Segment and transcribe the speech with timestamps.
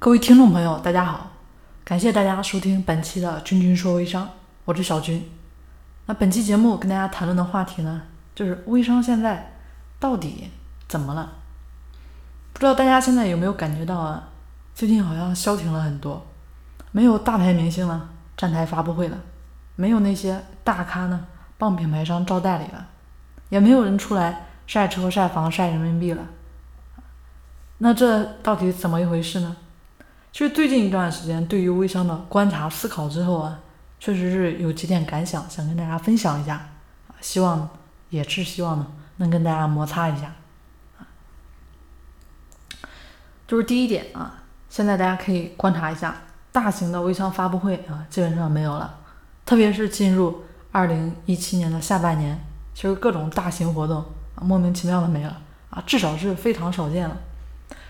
[0.00, 1.32] 各位听众朋友，大家好，
[1.84, 4.30] 感谢大家收听本期的君君说微商，
[4.64, 5.28] 我是小军。
[6.06, 9.54] 那本期节目跟大家谈论的话题呢，就是微商现在
[9.98, 10.52] 到底
[10.86, 11.32] 怎么了？
[12.52, 14.28] 不知道大家现在有没有感觉到啊？
[14.72, 16.24] 最近好像消停了很多，
[16.92, 19.18] 没有大牌明星了站台发布会了，
[19.74, 21.26] 没有那些大咖呢
[21.58, 22.86] 帮品牌商招代理了，
[23.48, 26.22] 也没有人出来晒车、晒房、晒人民币了。
[27.78, 29.56] 那这到底怎么一回事呢？
[30.38, 33.58] 其实最近一段时间，对于微商的观察思考之后啊，
[33.98, 36.64] 确实是有几点感想，想跟大家分享一下，
[37.20, 37.68] 希望
[38.10, 40.32] 也是希望呢能跟大家摩擦一下
[40.96, 41.02] 啊。
[43.48, 46.14] 就是第一点啊，现在大家可以观察一下，
[46.52, 49.00] 大型的微商发布会啊，基本上没有了，
[49.44, 52.38] 特别是进入二零一七年的下半年，
[52.72, 53.98] 其实各种大型活动
[54.36, 57.16] 啊，莫名其妙的没了啊，至少是非常少见了。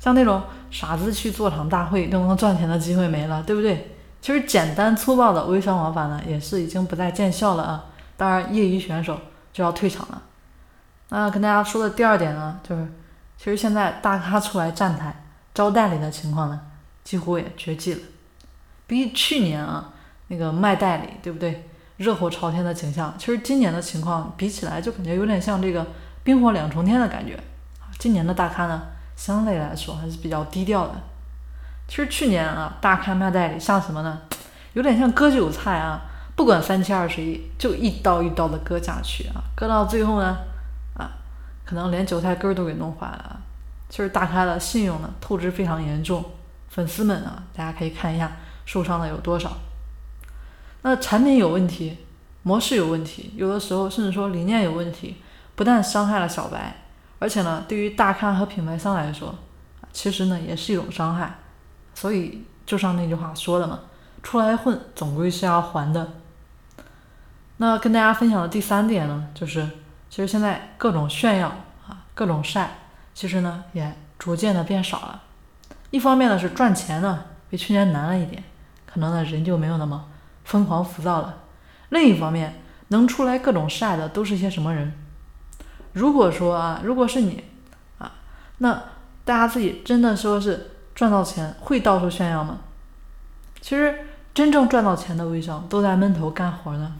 [0.00, 3.94] 像那种傻子去做场大会都能赚钱的机会没了，对不对？
[4.20, 7.84] 其实简单粗暴的微商玩法呢，也是已经不再见效了啊。
[8.16, 9.18] 当然，业余选手
[9.52, 10.22] 就要退场了。
[11.10, 12.86] 那跟大家说的第二点呢，就是
[13.38, 16.60] 其实现在大咖出来站台招代理的情况呢，
[17.04, 18.00] 几乎也绝迹了。
[18.86, 19.92] 比起去年啊
[20.28, 21.66] 那个卖代理，对不对？
[21.96, 25.86] 热火朝天的景象，其实今年的情况比起来，就感觉有点像这个
[26.22, 27.38] 冰火两重天的感觉。
[27.98, 28.82] 今年的大咖呢？
[29.20, 30.94] 相对来说还是比较低调的。
[31.86, 34.18] 其实去年啊，大咖卖代理像什么呢？
[34.72, 36.00] 有点像割韭菜啊，
[36.34, 40.38] 不管三七二十一，就一刀一刀的割下去啊，割到最后呢，
[40.96, 41.10] 啊，
[41.66, 43.40] 可能连韭菜根儿都给弄坏了。
[43.90, 46.24] 其实大咖的信用呢，透支非常严重，
[46.70, 48.32] 粉丝们啊，大家可以看一下
[48.64, 49.52] 受伤的有多少。
[50.80, 51.98] 那产品有问题，
[52.42, 55.16] 模式有问题，有的时候甚至说理念有问题，
[55.54, 56.74] 不但伤害了小白。
[57.20, 59.32] 而且呢，对于大咖和品牌商来说，
[59.92, 61.38] 其实呢也是一种伤害。
[61.94, 63.78] 所以就像那句话说的嘛，
[64.22, 66.14] 出来混总归是要还的。
[67.58, 69.68] 那跟大家分享的第三点呢，就是
[70.08, 71.48] 其实现在各种炫耀
[71.86, 72.78] 啊，各种晒，
[73.12, 75.22] 其实呢也逐渐的变少了。
[75.90, 78.42] 一方面呢是赚钱呢比去年难了一点，
[78.86, 80.06] 可能呢人就没有那么
[80.44, 81.36] 疯狂浮躁了。
[81.90, 84.94] 另一方面，能出来各种晒的都是些什么人？
[85.92, 87.44] 如果说啊，如果是你，
[87.98, 88.12] 啊，
[88.58, 88.82] 那
[89.24, 92.60] 大家自己真的说是赚到钱会到处炫耀吗？
[93.60, 96.94] 其实真正赚到钱的微商都在闷头干活呢。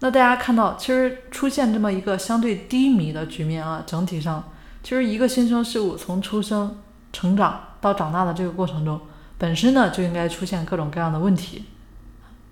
[0.00, 4.50] 那大家看到，其实出现这么一个相对低迷的局面啊，整体上，
[4.82, 6.76] 其实一个新生事物从出生、
[7.12, 9.00] 成长到长大的这个过程中，
[9.38, 11.66] 本身呢就应该出现各种各样的问题。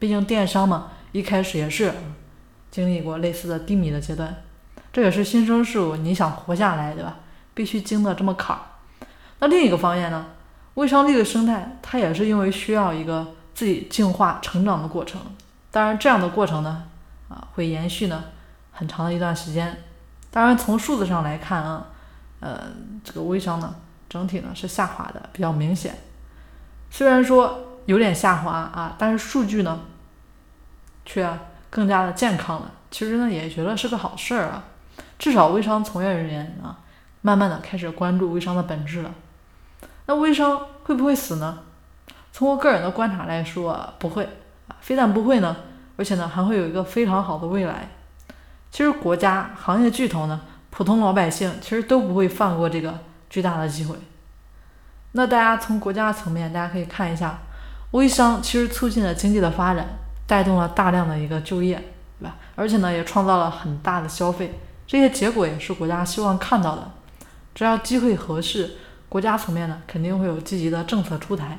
[0.00, 1.94] 毕竟电商嘛，一开始也是
[2.70, 4.42] 经历过类似的低迷的阶段。
[4.96, 7.16] 这也是新生事物，你想活下来，对吧？
[7.52, 8.62] 必须经得这么坎儿。
[9.40, 10.24] 那另一个方面呢，
[10.72, 15.20] 微商这个生态，它也是因为需要一个自己进化成长的过程。
[15.70, 16.84] 当然，这样的过程呢，
[17.28, 18.24] 啊，会延续呢
[18.72, 19.84] 很长的一段时间。
[20.30, 21.88] 当然，从数字上来看啊，
[22.40, 22.62] 呃，
[23.04, 23.74] 这个微商呢，
[24.08, 25.94] 整体呢是下滑的，比较明显。
[26.90, 29.78] 虽然说有点下滑啊，但是数据呢，
[31.04, 32.72] 却更加的健康了。
[32.90, 34.64] 其实呢，也觉得是个好事儿啊。
[35.18, 36.78] 至少微商从业人员啊，
[37.22, 39.10] 慢慢的开始关注微商的本质了。
[40.06, 41.60] 那微商会不会死呢？
[42.32, 44.24] 从我个人的观察来说，不会
[44.68, 45.56] 啊，非但不会呢，
[45.96, 47.88] 而且呢还会有一个非常好的未来。
[48.70, 52.98] 其实国家、行业巨头呢，普通老百姓其实都不会放过这个
[53.30, 53.96] 巨大的机会。
[55.12, 57.38] 那大家从国家层面，大家可以看一下，
[57.92, 59.86] 微商其实促进了经济的发展，
[60.26, 61.82] 带动了大量的一个就业，
[62.20, 62.36] 对吧？
[62.54, 64.60] 而且呢，也创造了很大的消费。
[64.86, 66.92] 这些结果也是国家希望看到的。
[67.54, 68.76] 只要机会合适，
[69.08, 71.58] 国家层面呢肯定会有积极的政策出台。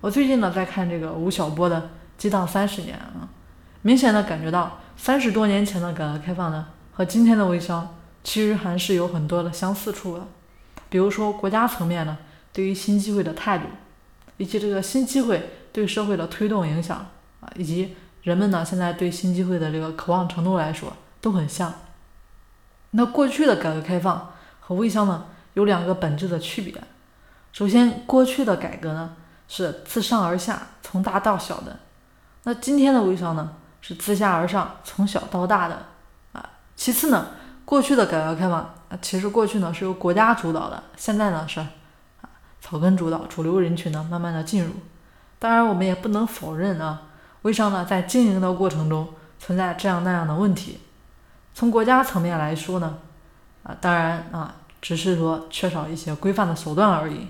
[0.00, 1.80] 我最近呢在看这个吴晓波的
[2.16, 3.28] 《激荡三十年》啊，
[3.82, 10.26] 明显的感觉到三十多年前的改革开放呢和今天的微商其实还是有很多的相似处的。
[10.88, 12.18] 比如说国家层面呢
[12.52, 13.64] 对于新机会的态度，
[14.36, 16.98] 以及这个新机会对社会的推动影响
[17.40, 21.72] 啊，以及人们呢现在对新机会的这个渴望程度来说都很像。
[22.90, 26.74] 那过去的改革开放和微商呢有两个本质的区别。
[27.52, 29.16] 首先，过去的改革呢
[29.48, 31.72] 是自上而下，从大到小的；
[32.44, 35.86] 那今天的微商呢是自下而上，从小到大的。
[36.32, 37.28] 啊，其次呢，
[37.64, 42.28] 过去的改革开放啊，其实过去呢是由国家主导的，现在呢是啊
[42.60, 44.72] 草根主导，主流人群呢慢慢的进入。
[45.38, 47.02] 当然，我们也不能否认啊，
[47.42, 49.08] 微商呢在经营的过程中
[49.38, 50.80] 存在这样那样的问题。
[51.58, 52.98] 从国家层面来说呢，
[53.64, 57.26] 啊，当然啊，只是说缺少一些规范的手段而已。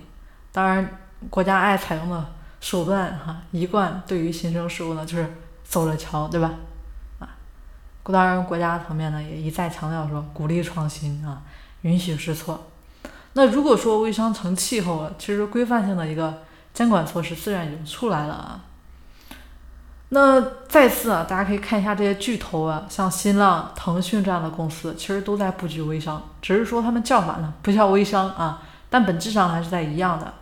[0.53, 0.99] 当然，
[1.31, 2.27] 国家爱采用的
[2.61, 5.33] 手段哈，一贯对于新生事物呢就是
[5.65, 6.53] 走着瞧，对吧？
[7.21, 7.29] 啊，
[8.03, 11.41] 当然国家层面呢也一再强调说鼓励创新啊，
[11.81, 12.67] 允许试错。
[13.33, 16.43] 那如果说微商成气候了，其实规范性的一个
[16.75, 18.61] 监管措施自然已经出来了啊。
[20.11, 30.33] 那再次啊，大家可以看一下这些巨头啊，像新浪、腾讯这样的公司，其实都在布局微商，只是说他们叫法呢不叫微商啊，但本质上还是在一样的。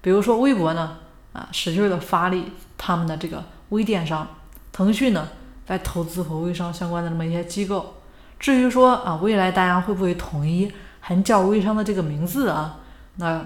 [0.00, 0.98] 比如说微博呢，
[1.32, 4.24] 啊，使劲的发力他们的这个微电商；
[4.70, 5.26] 腾讯呢，
[5.66, 7.96] 在投资和微商相关的这么一些机构。
[8.38, 12.76] 至于说啊，未来大家会不会统一还叫微商的这个名字啊？
[13.16, 13.44] 那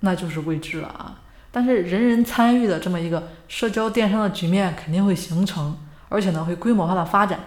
[0.00, 1.20] 那就是未知了啊。
[1.54, 5.76] 但是人人参与的这么一个社交电商的局面肯定会形成，
[6.08, 7.38] 而且呢会规模化的发展。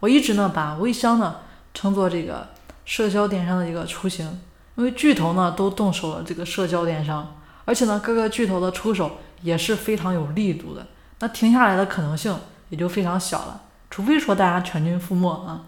[0.00, 1.36] 我一直呢把微商呢
[1.72, 2.48] 称作这个
[2.84, 4.38] 社交电商的一个雏形，
[4.74, 7.34] 因为巨头呢都动手了这个社交电商，
[7.64, 10.86] 而且呢各个巨头的出手也是非常有力度的，
[11.20, 12.38] 那停下来的可能性
[12.68, 15.62] 也就非常小了，除非说大家全军覆没啊。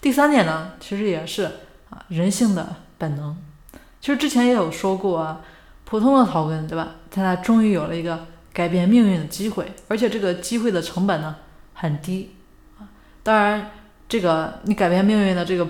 [0.00, 1.44] 第三点呢，其实也是
[1.90, 3.36] 啊人性的本能，
[4.00, 5.40] 其实之前也有说过啊。
[5.90, 6.92] 普通的草根，对吧？
[7.10, 11.34] 他终于有了一个改变命运的机会，而且这个机会的成本呢
[11.74, 12.36] 很低
[12.78, 12.86] 啊。
[13.24, 13.72] 当然，
[14.08, 15.66] 这个你改变命运的这个，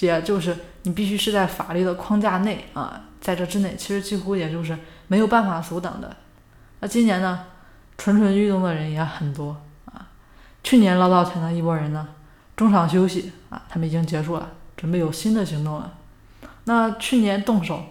[0.00, 4.76] 也就是你必须是在法律的框架内啊，在这之内，其实几乎也就是
[5.06, 6.16] 没有办法阻挡的。
[6.80, 7.44] 那今年呢，
[7.96, 10.08] 蠢蠢欲动的人也很多啊。
[10.64, 12.08] 去年捞到钱的一波人呢，
[12.56, 15.94] 中场休息啊，他们已经结束了，准备有新的行动了。
[16.64, 17.84] 那去年动手，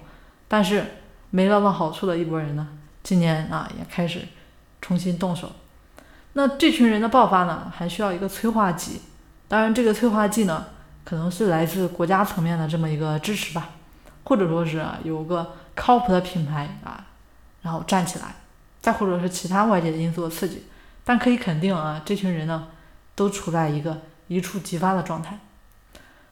[0.50, 0.84] 但是。
[1.32, 2.68] 没捞到好处的一波人呢，
[3.02, 4.28] 今年啊也开始
[4.82, 5.52] 重新动手。
[6.34, 9.02] 那这群人的爆发呢，还需要一个催化剂。
[9.48, 10.66] 当然，这个催化剂呢，
[11.04, 13.72] 可能是来自国家层面的这么一个支持吧，
[14.24, 17.06] 或者说是有个靠谱的品牌啊，
[17.62, 18.36] 然后站起来，
[18.80, 20.64] 再或者是其他外界因素的刺激。
[21.04, 22.68] 但可以肯定啊，这群人呢，
[23.16, 25.40] 都处在一个一触即发的状态。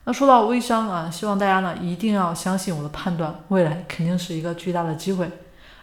[0.05, 5.29] 那说到微商啊，希望大家呢一定要相信我的判断，未来肯定是一个巨大的机会。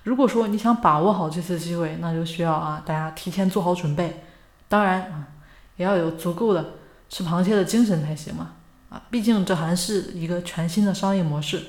[0.03, 4.25] 如果说你想把握好这次机会，那就需要啊大家提前做好准备，
[4.69, 5.29] 当然啊
[5.77, 6.75] 也要有足够的
[7.09, 8.53] 吃螃蟹的精神才行嘛
[8.89, 11.62] 啊，毕竟这还是一个全新的商业模式。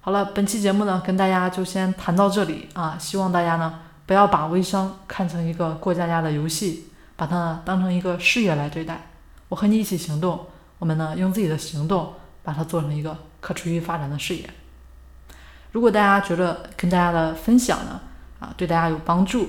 [0.00, 9.08] 好了，本期节目呢跟大家就先谈到这里啊，希望大家呢不要把微商看成一个过家家的游戏，把它当成一个事业来对待。
[9.48, 10.46] 我和你一起行动。
[10.78, 12.12] 我们呢，用自己的行动
[12.42, 14.48] 把它做成一个可持续发展的事业。
[15.72, 18.00] 如果大家觉得跟大家的分享呢，
[18.40, 19.48] 啊，对大家有帮助，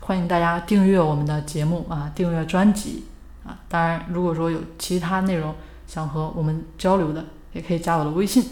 [0.00, 3.04] 欢迎大家订阅我们的节目啊，订阅专辑
[3.44, 3.58] 啊。
[3.68, 5.54] 当然，如果说有其他内容
[5.86, 8.44] 想和我们交流的，也可以加我的微信。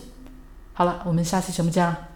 [0.75, 2.08] 好了，我们下期节目见了。